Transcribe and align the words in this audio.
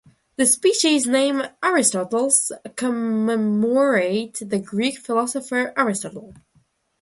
The 0.35 0.47
species 0.47 1.05
name 1.05 1.43
"aristotelis" 1.63 2.51
commemorates 2.75 4.39
the 4.39 4.57
Greek 4.57 4.97
philosopher 4.97 5.75
Aristotle. 5.77 6.33